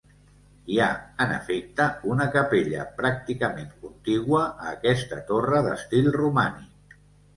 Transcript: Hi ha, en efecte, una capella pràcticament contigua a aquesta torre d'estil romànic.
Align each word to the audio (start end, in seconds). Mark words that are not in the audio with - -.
Hi 0.75 0.77
ha, 0.83 0.87
en 1.25 1.33
efecte, 1.33 1.87
una 2.13 2.27
capella 2.37 2.87
pràcticament 3.01 3.69
contigua 3.85 4.41
a 4.49 4.71
aquesta 4.73 5.21
torre 5.29 5.61
d'estil 5.69 6.11
romànic. 6.21 7.01